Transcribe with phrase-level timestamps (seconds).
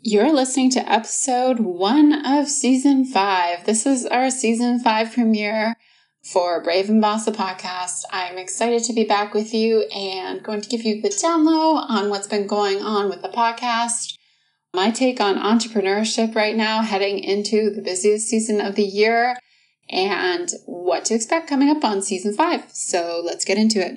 [0.00, 3.66] You're listening to episode one of season five.
[3.66, 5.74] This is our season five premiere
[6.22, 8.04] for Brave and Boss, the podcast.
[8.12, 11.78] I'm excited to be back with you and going to give you the down low
[11.78, 14.16] on what's been going on with the podcast.
[14.72, 19.36] My take on entrepreneurship right now, heading into the busiest season of the year,
[19.90, 22.70] and what to expect coming up on season five.
[22.72, 23.96] So let's get into it.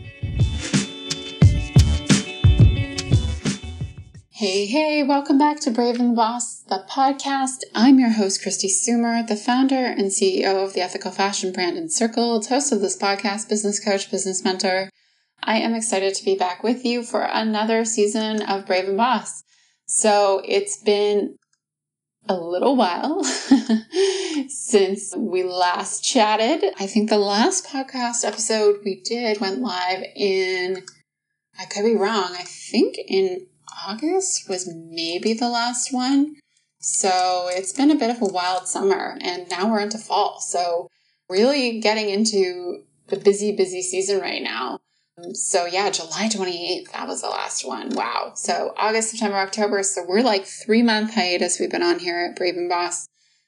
[4.41, 7.59] Hey, hey, welcome back to Brave and the Boss, the podcast.
[7.75, 12.47] I'm your host, Kristi Soomer, the founder and CEO of the ethical fashion brand Encircled,
[12.47, 14.89] host of this podcast, business coach, business mentor.
[15.43, 19.43] I am excited to be back with you for another season of Brave and Boss.
[19.85, 21.35] So it's been
[22.27, 23.23] a little while
[24.47, 26.73] since we last chatted.
[26.79, 30.81] I think the last podcast episode we did went live in,
[31.59, 33.45] I could be wrong, I think in
[33.85, 36.35] August was maybe the last one.
[36.79, 40.39] So it's been a bit of a wild summer, and now we're into fall.
[40.39, 40.89] So,
[41.29, 44.79] really getting into the busy, busy season right now.
[45.17, 47.89] Um, so, yeah, July 28th, that was the last one.
[47.89, 48.33] Wow.
[48.35, 49.83] So, August, September, October.
[49.83, 53.07] So, we're like three month hiatus we've been on here at Brave and Boss.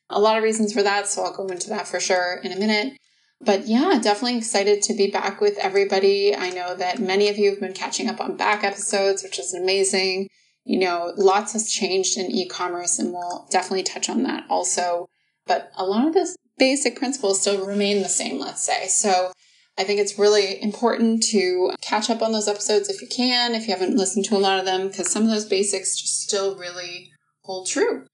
[0.09, 1.07] A lot of reasons for that.
[1.07, 2.97] So, I'll go into that for sure in a minute.
[3.43, 6.35] But yeah, definitely excited to be back with everybody.
[6.35, 9.53] I know that many of you have been catching up on back episodes, which is
[9.53, 10.29] amazing.
[10.63, 15.07] You know, lots has changed in e commerce, and we'll definitely touch on that also.
[15.45, 18.87] But a lot of the basic principles still remain the same, let's say.
[18.87, 19.33] So
[19.77, 23.67] I think it's really important to catch up on those episodes if you can, if
[23.67, 26.55] you haven't listened to a lot of them, because some of those basics just still
[26.55, 27.09] really
[27.41, 28.05] hold true.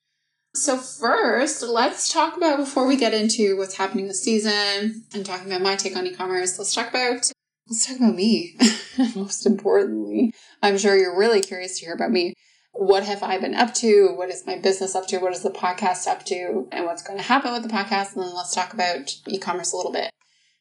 [0.59, 5.47] So, first, let's talk about before we get into what's happening this season and talking
[5.47, 7.31] about my take on e commerce, let's talk about.
[7.69, 8.57] Let's talk about me.
[9.15, 12.33] Most importantly, I'm sure you're really curious to hear about me.
[12.73, 14.09] What have I been up to?
[14.17, 15.19] What is my business up to?
[15.19, 16.67] What is the podcast up to?
[16.73, 18.15] And what's going to happen with the podcast?
[18.15, 20.11] And then let's talk about e commerce a little bit.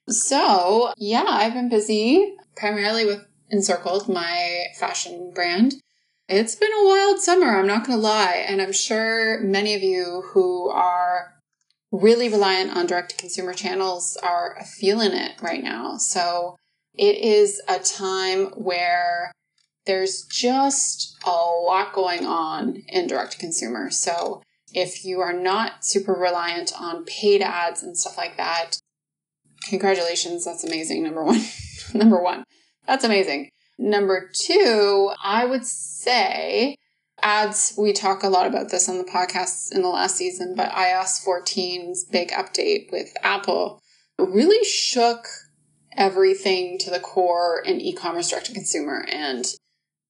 [0.09, 5.75] So, yeah, I've been busy primarily with Encircled, my fashion brand.
[6.29, 8.45] It's been a wild summer, I'm not going to lie.
[8.47, 11.33] And I'm sure many of you who are
[11.91, 15.97] really reliant on direct to consumer channels are feeling it right now.
[15.97, 16.57] So
[16.93, 19.33] it is a time where
[19.87, 23.91] there's just a lot going on in direct to consumer.
[23.91, 24.43] So
[24.75, 28.73] if you are not super reliant on paid ads and stuff like that,
[29.65, 31.05] congratulations, that's amazing.
[31.05, 31.41] Number one.
[31.95, 32.45] Number one.
[32.87, 33.49] That's amazing.
[33.79, 36.77] Number two, I would say
[37.23, 37.75] ads.
[37.79, 41.25] We talk a lot about this on the podcast in the last season, but iOS
[41.25, 43.81] 14's big update with Apple
[44.19, 45.29] really shook
[45.93, 49.07] everything to the core in e commerce direct to consumer.
[49.11, 49.47] And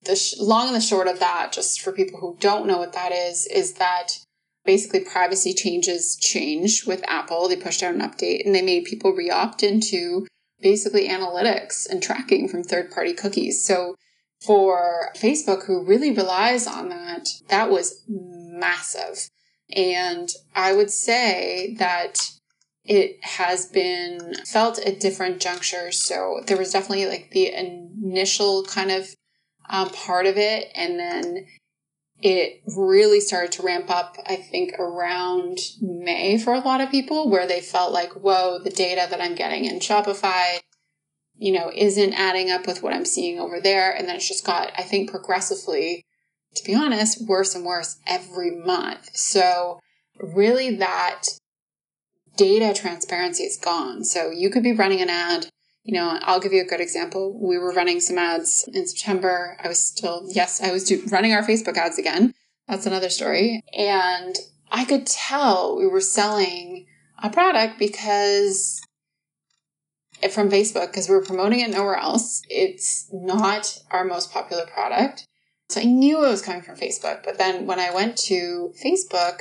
[0.02, 2.92] the sh- long and the short of that, just for people who don't know what
[2.92, 4.18] that is, is that
[4.64, 7.48] basically privacy changes change with Apple.
[7.48, 10.26] They pushed out an update and they made people re opt into
[10.60, 13.64] basically analytics and tracking from third party cookies.
[13.64, 13.96] So
[14.40, 19.28] for Facebook, who really relies on that, that was massive.
[19.74, 22.30] And I would say that
[22.84, 26.02] it has been felt at different junctures.
[26.02, 29.08] So there was definitely like the initial kind of
[29.68, 30.70] um, part of it.
[30.74, 31.46] And then
[32.20, 37.30] it really started to ramp up, I think, around May for a lot of people,
[37.30, 40.58] where they felt like, whoa, the data that I'm getting in Shopify,
[41.36, 43.92] you know, isn't adding up with what I'm seeing over there.
[43.92, 46.04] And then it's just got, I think, progressively,
[46.56, 49.16] to be honest, worse and worse every month.
[49.16, 49.78] So,
[50.18, 51.22] really, that
[52.36, 54.02] data transparency is gone.
[54.02, 55.50] So, you could be running an ad
[55.88, 57.32] you know, I'll give you a good example.
[57.40, 59.56] We were running some ads in September.
[59.58, 62.34] I was still, yes, I was do, running our Facebook ads again.
[62.68, 63.62] That's another story.
[63.72, 64.36] And
[64.70, 66.84] I could tell we were selling
[67.22, 68.82] a product because
[70.30, 72.42] from Facebook, because we were promoting it nowhere else.
[72.50, 75.26] It's not our most popular product.
[75.70, 77.24] So I knew it was coming from Facebook.
[77.24, 79.40] But then when I went to Facebook,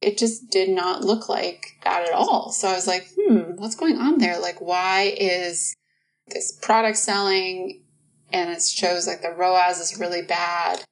[0.00, 2.50] it just did not look like that at all.
[2.50, 4.38] So I was like, hmm, what's going on there?
[4.38, 5.74] Like, why is
[6.28, 7.82] this product selling
[8.32, 10.84] and it shows like the ROAS is really bad?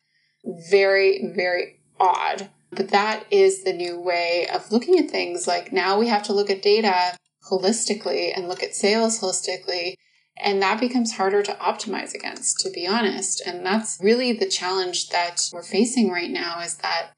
[0.71, 2.51] Very, very odd.
[2.71, 5.47] But that is the new way of looking at things.
[5.47, 7.17] Like now we have to look at data
[7.51, 9.95] holistically and look at sales holistically.
[10.37, 13.41] And that becomes harder to optimize against, to be honest.
[13.47, 17.11] And that's really the challenge that we're facing right now is that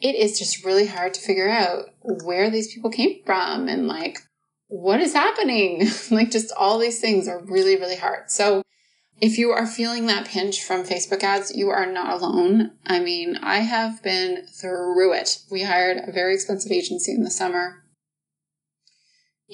[0.00, 4.18] it is just really hard to figure out where these people came from and like
[4.68, 5.88] what is happening.
[6.10, 8.30] like just all these things are really, really hard.
[8.30, 8.62] So
[9.20, 12.72] if you are feeling that pinch from Facebook ads, you are not alone.
[12.86, 15.38] I mean, I have been through it.
[15.50, 17.84] We hired a very expensive agency in the summer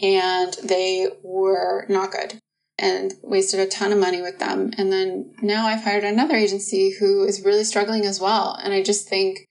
[0.01, 2.39] and they were not good
[2.79, 4.73] and wasted a ton of money with them.
[4.77, 8.59] And then now I've hired another agency who is really struggling as well.
[8.61, 9.47] And I just think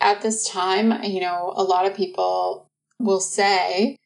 [0.00, 3.96] at this time, you know, a lot of people will say,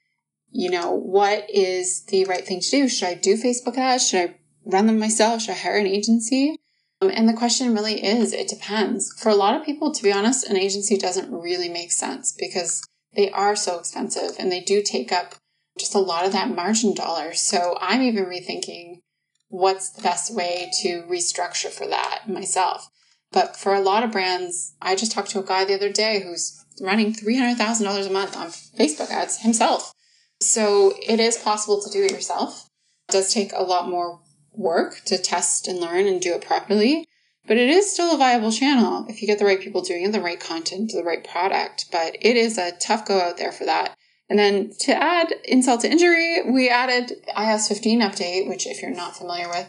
[0.51, 2.89] you know, what is the right thing to do?
[2.89, 4.09] Should I do Facebook ads?
[4.09, 5.43] Should I run them myself?
[5.43, 6.57] Should I hire an agency?
[7.01, 9.13] Um, and the question really is it depends.
[9.21, 12.87] For a lot of people, to be honest, an agency doesn't really make sense because
[13.15, 15.35] they are so expensive and they do take up
[15.79, 17.35] just a lot of that margin dollar.
[17.35, 19.01] So I'm even rethinking
[19.49, 22.89] what's the best way to restructure for that myself.
[23.35, 26.23] But for a lot of brands, I just talked to a guy the other day
[26.23, 29.93] who's running $300,000 a month on Facebook ads himself.
[30.41, 32.71] So it is possible to do it yourself.
[33.09, 34.21] It does take a lot more
[34.53, 37.09] work to test and learn and do it properly.
[37.47, 40.13] But it is still a viable channel if you get the right people doing it,
[40.13, 41.87] the right content, the right product.
[41.91, 43.97] But it is a tough go out there for that.
[44.31, 48.93] And then to add insult to injury, we added iOS 15 update, which if you're
[48.93, 49.69] not familiar with,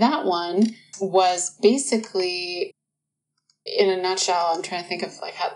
[0.00, 2.74] that one was basically
[3.76, 5.52] in a nutshell, I'm trying to think of like how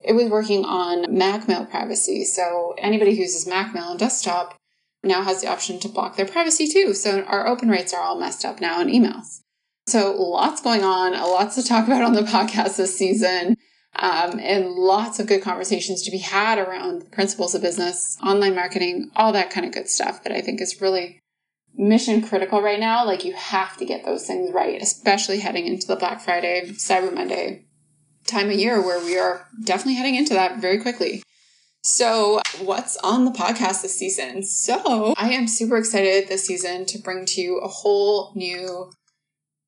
[0.00, 2.24] it was working on Mac mail privacy.
[2.24, 4.56] So anybody who uses Mac mail on desktop
[5.02, 6.94] now has the option to block their privacy too.
[6.94, 9.40] So our open rates are all messed up now in emails.
[9.86, 13.56] So lots going on, lots to talk about on the podcast this season,
[13.96, 19.10] um, and lots of good conversations to be had around principles of business, online marketing,
[19.16, 21.20] all that kind of good stuff that I think is really
[21.74, 23.04] mission critical right now.
[23.04, 27.12] Like you have to get those things right, especially heading into the Black Friday, Cyber
[27.12, 27.64] Monday
[28.26, 31.22] time of year where we are definitely heading into that very quickly.
[31.82, 34.42] So, what's on the podcast this season?
[34.42, 38.92] So, I am super excited this season to bring to you a whole new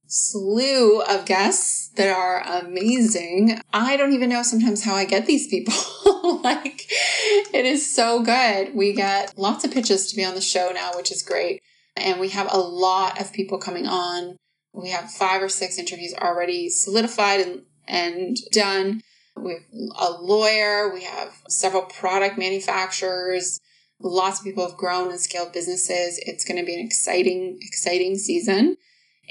[0.07, 3.59] slew of guests that are amazing.
[3.73, 5.73] I don't even know sometimes how I get these people.
[6.45, 6.87] like,
[7.55, 8.75] it is so good.
[8.75, 11.63] We get lots of pitches to be on the show now, which is great.
[11.97, 14.37] And we have a lot of people coming on.
[14.73, 19.03] We have five or six interviews already solidified and, and done.
[19.37, 19.63] We have
[19.99, 23.61] a lawyer, we have several product manufacturers,
[24.01, 26.19] lots of people have grown and scaled businesses.
[26.27, 28.77] It's going to be an exciting, exciting season.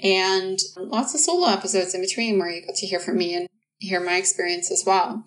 [0.03, 3.47] And lots of solo episodes in between where you get to hear from me and
[3.79, 5.25] hear my experience as well.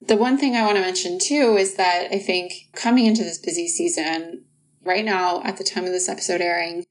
[0.00, 3.38] The one thing I want to mention too is that I think coming into this
[3.38, 4.44] busy season,
[4.84, 6.84] right now, at the time of this episode airing,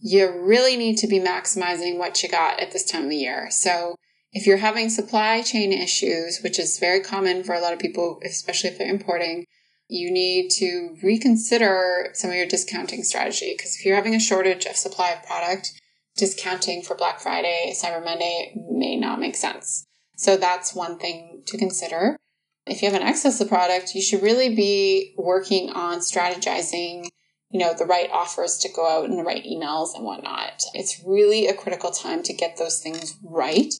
[0.00, 3.48] you really need to be maximizing what you got at this time of the year.
[3.50, 3.96] So
[4.32, 8.20] if you're having supply chain issues, which is very common for a lot of people,
[8.24, 9.46] especially if they're importing,
[9.88, 13.54] you need to reconsider some of your discounting strategy.
[13.56, 15.72] Because if you're having a shortage of supply of product,
[16.16, 19.86] discounting for Black Friday, Cyber Monday may not make sense.
[20.16, 22.16] So that's one thing to consider.
[22.66, 27.08] If you have an excess of product, you should really be working on strategizing
[27.52, 30.62] you know, the right offers to go out and the right emails and whatnot.
[30.72, 33.74] It's really a critical time to get those things right.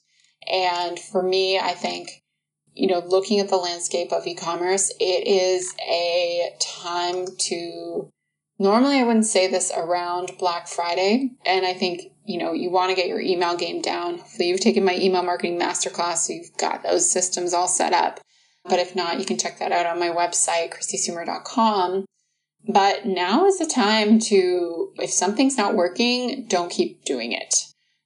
[0.47, 2.21] And for me, I think,
[2.75, 8.09] you know, looking at the landscape of e commerce, it is a time to.
[8.59, 11.31] Normally, I wouldn't say this around Black Friday.
[11.43, 14.19] And I think, you know, you want to get your email game down.
[14.19, 18.19] Hopefully, you've taken my email marketing masterclass, so you've got those systems all set up.
[18.65, 22.05] But if not, you can check that out on my website, kristisoomer.com.
[22.67, 27.65] But now is the time to, if something's not working, don't keep doing it.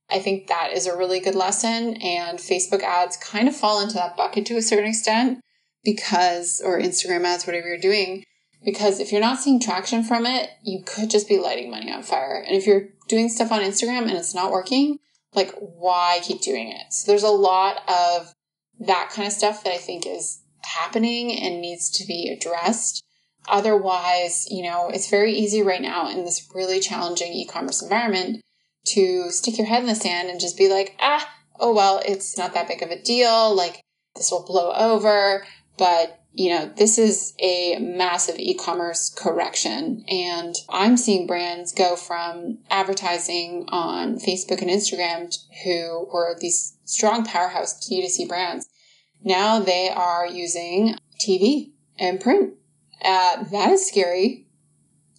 [0.09, 1.95] I think that is a really good lesson.
[1.97, 5.41] And Facebook ads kind of fall into that bucket to a certain extent
[5.83, 8.23] because, or Instagram ads, whatever you're doing,
[8.65, 12.03] because if you're not seeing traction from it, you could just be lighting money on
[12.03, 12.43] fire.
[12.45, 14.97] And if you're doing stuff on Instagram and it's not working,
[15.33, 16.91] like, why keep doing it?
[16.91, 18.33] So there's a lot of
[18.79, 23.03] that kind of stuff that I think is happening and needs to be addressed.
[23.47, 28.41] Otherwise, you know, it's very easy right now in this really challenging e commerce environment
[28.85, 32.37] to stick your head in the sand and just be like, ah, oh, well, it's
[32.37, 33.55] not that big of a deal.
[33.55, 33.81] Like,
[34.15, 35.45] this will blow over.
[35.77, 40.03] But, you know, this is a massive e commerce correction.
[40.09, 47.25] And I'm seeing brands go from advertising on Facebook and Instagram, who were these strong
[47.25, 48.67] powerhouse D2C brands.
[49.23, 52.53] Now they are using TV and print
[53.03, 54.47] Uh, that is scary,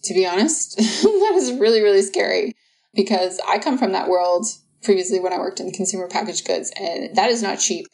[0.03, 0.77] to be honest.
[0.77, 2.55] that is really, really scary
[2.93, 4.45] because I come from that world
[4.83, 7.85] previously when I worked in consumer packaged goods, and that is not cheap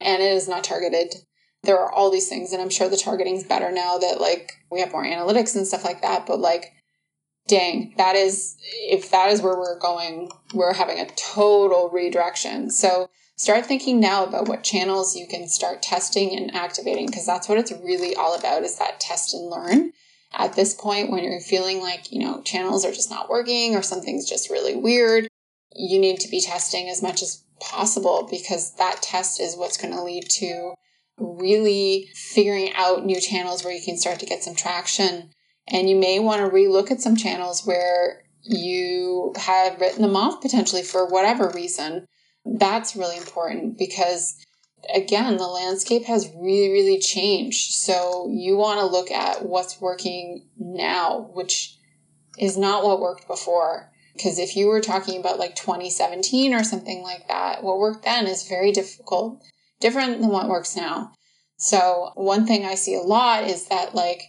[0.00, 1.14] and it is not targeted.
[1.62, 4.52] There are all these things, and I'm sure the targeting is better now that like
[4.70, 6.26] we have more analytics and stuff like that.
[6.26, 6.72] But like,
[7.48, 8.56] dang, that is
[8.88, 12.70] if that is where we're going, we're having a total redirection.
[12.70, 17.48] So start thinking now about what channels you can start testing and activating because that's
[17.48, 19.92] what it's really all about is that test and learn
[20.32, 23.82] at this point when you're feeling like you know channels are just not working or
[23.82, 25.26] something's just really weird
[25.74, 29.94] you need to be testing as much as possible because that test is what's going
[29.94, 30.74] to lead to
[31.18, 35.30] really figuring out new channels where you can start to get some traction.
[35.68, 40.40] And you may want to relook at some channels where you have written them off
[40.40, 42.06] potentially for whatever reason.
[42.44, 44.34] That's really important because,
[44.94, 47.72] again, the landscape has really, really changed.
[47.72, 51.76] So you want to look at what's working now, which
[52.38, 53.90] is not what worked before.
[54.14, 58.26] Because if you were talking about like 2017 or something like that, what worked then
[58.26, 59.42] is very difficult,
[59.80, 61.12] different than what works now.
[61.56, 64.22] So, one thing I see a lot is that like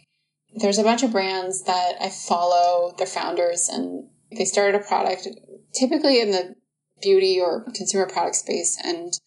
[0.53, 5.27] there's a bunch of brands that I follow their founders and they started a product
[5.73, 6.55] typically in the
[7.01, 9.19] beauty or consumer product space and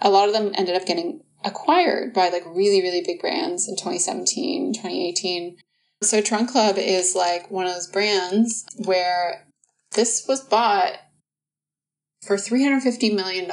[0.00, 3.76] a lot of them ended up getting acquired by like really really big brands in
[3.76, 5.56] 2017 2018
[6.02, 9.46] so trunk club is like one of those brands where
[9.92, 10.92] this was bought
[12.22, 13.44] for $350 million.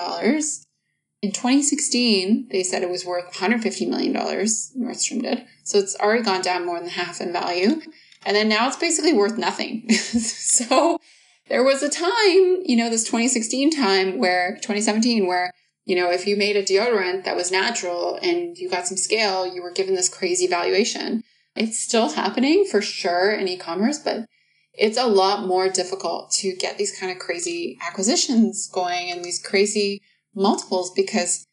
[1.21, 5.45] In 2016, they said it was worth $150 million, Nordstrom did.
[5.63, 7.81] So it's already gone down more than half in value.
[8.25, 9.89] And then now it's basically worth nothing.
[9.89, 10.99] so
[11.47, 15.51] there was a time, you know, this 2016 time where, 2017, where,
[15.85, 19.45] you know, if you made a deodorant that was natural and you got some scale,
[19.45, 21.23] you were given this crazy valuation.
[21.55, 24.25] It's still happening for sure in e commerce, but
[24.73, 29.41] it's a lot more difficult to get these kind of crazy acquisitions going and these
[29.41, 30.01] crazy
[30.33, 31.45] multiples because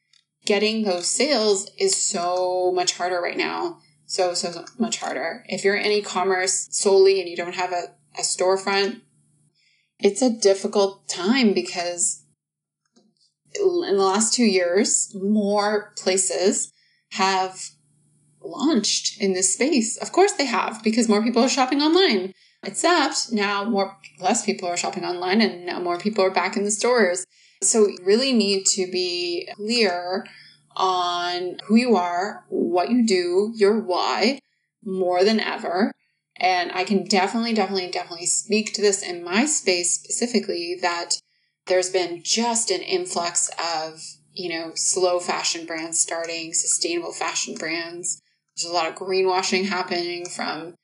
[0.45, 3.79] getting those sales is so much harder right now.
[4.07, 5.45] So, so much harder.
[5.49, 9.03] If you're in e commerce solely and you don't have a, a storefront,
[10.03, 12.25] it's a difficult time because
[13.55, 16.73] in the last two years, more places
[17.13, 17.71] have
[18.41, 19.97] launched in this space.
[19.99, 22.33] Of course, they have because more people are shopping online.
[22.65, 26.63] Except now more less people are shopping online and now more people are back in
[26.63, 27.25] the stores.
[27.61, 30.27] So you really need to be clear
[30.77, 34.39] on who you are, what you do, your why
[34.85, 35.93] more than ever.
[36.37, 41.21] And I can definitely, definitely, definitely speak to this in my space specifically that
[41.67, 48.21] there's been just an influx of, you know, slow fashion brands starting, sustainable fashion brands.
[48.57, 50.75] There's a lot of greenwashing happening from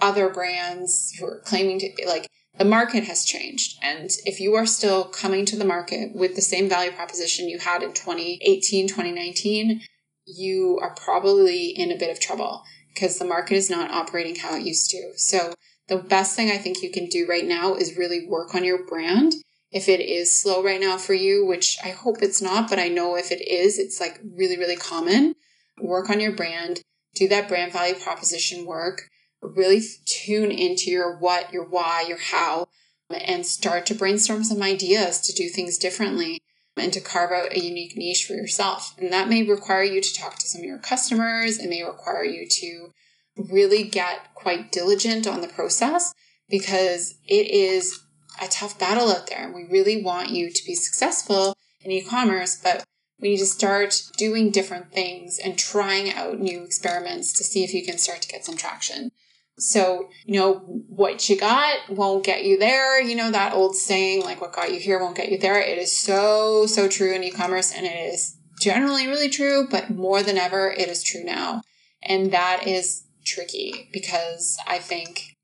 [0.00, 2.28] other brands who are claiming to be like
[2.58, 3.78] the market has changed.
[3.82, 7.58] And if you are still coming to the market with the same value proposition you
[7.58, 9.80] had in 2018, 2019,
[10.26, 12.62] you are probably in a bit of trouble
[12.92, 15.12] because the market is not operating how it used to.
[15.16, 15.54] So,
[15.88, 18.86] the best thing I think you can do right now is really work on your
[18.86, 19.34] brand.
[19.72, 22.88] If it is slow right now for you, which I hope it's not, but I
[22.88, 25.34] know if it is, it's like really, really common.
[25.80, 26.82] Work on your brand,
[27.14, 29.08] do that brand value proposition work,
[29.40, 32.68] really tune into your what, your why, your how,
[33.10, 36.40] and start to brainstorm some ideas to do things differently
[36.76, 38.94] and to carve out a unique niche for yourself.
[38.98, 41.58] And that may require you to talk to some of your customers.
[41.58, 42.90] It may require you to
[43.36, 46.12] really get quite diligent on the process
[46.48, 48.00] because it is
[48.40, 49.44] a tough battle out there.
[49.44, 52.84] And we really want you to be successful in e commerce, but
[53.20, 57.72] we need to start doing different things and trying out new experiments to see if
[57.72, 59.12] you can start to get some traction.
[59.58, 60.54] So, you know,
[60.88, 63.00] what you got won't get you there.
[63.00, 65.60] You know, that old saying, like, what got you here won't get you there.
[65.60, 69.90] It is so, so true in e commerce, and it is generally really true, but
[69.90, 71.62] more than ever, it is true now.
[72.02, 75.36] And that is tricky because I think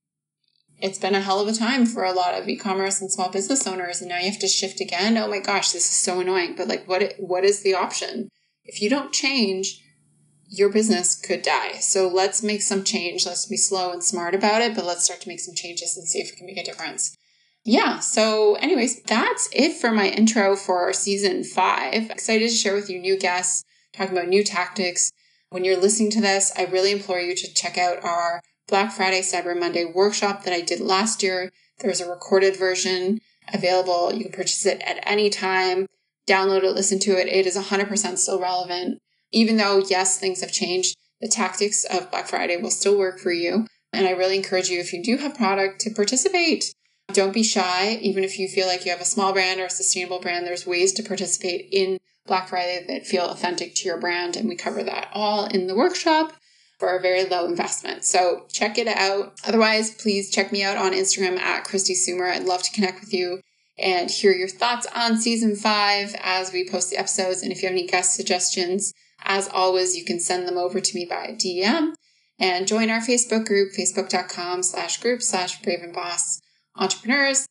[0.80, 3.66] it's been a hell of a time for a lot of e-commerce and small business
[3.66, 6.54] owners and now you have to shift again oh my gosh this is so annoying
[6.56, 8.28] but like what what is the option
[8.64, 9.80] if you don't change
[10.50, 11.74] your business could die.
[11.74, 13.26] So let's make some change.
[13.26, 16.06] Let's be slow and smart about it, but let's start to make some changes and
[16.06, 17.16] see if it can make a difference.
[17.64, 22.10] Yeah, so, anyways, that's it for my intro for season five.
[22.10, 23.62] Excited to share with you new guests,
[23.92, 25.12] talking about new tactics.
[25.50, 29.20] When you're listening to this, I really implore you to check out our Black Friday,
[29.20, 31.50] Cyber Monday workshop that I did last year.
[31.80, 33.18] There's a recorded version
[33.52, 34.14] available.
[34.14, 35.86] You can purchase it at any time,
[36.26, 37.28] download it, listen to it.
[37.28, 38.98] It is 100% still relevant
[39.32, 43.32] even though, yes, things have changed, the tactics of Black Friday will still work for
[43.32, 43.66] you.
[43.92, 46.74] And I really encourage you, if you do have product, to participate.
[47.12, 47.98] Don't be shy.
[48.02, 50.66] Even if you feel like you have a small brand or a sustainable brand, there's
[50.66, 54.36] ways to participate in Black Friday that feel authentic to your brand.
[54.36, 56.34] And we cover that all in the workshop
[56.78, 58.04] for a very low investment.
[58.04, 59.32] So check it out.
[59.44, 62.30] Otherwise, please check me out on Instagram at Kristi Soomer.
[62.30, 63.40] I'd love to connect with you
[63.78, 67.42] and hear your thoughts on season five as we post the episodes.
[67.42, 70.94] And if you have any guest suggestions, as always, you can send them over to
[70.94, 71.94] me by DM
[72.38, 76.40] and join our Facebook group, facebook.com slash group slash Brave and Boss
[76.76, 77.46] Entrepreneurs.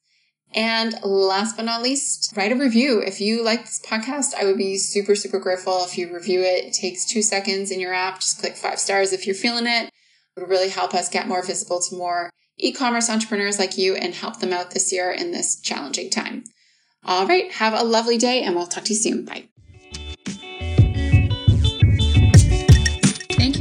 [0.53, 3.01] And last but not least, write a review.
[3.01, 6.65] If you like this podcast, I would be super, super grateful if you review it.
[6.65, 8.21] It takes two seconds in your app.
[8.21, 9.87] Just click five stars if you're feeling it.
[9.87, 13.95] It would really help us get more visible to more e commerce entrepreneurs like you
[13.95, 16.45] and help them out this year in this challenging time.
[17.03, 19.25] All right, have a lovely day, and we'll talk to you soon.
[19.25, 19.49] Bye.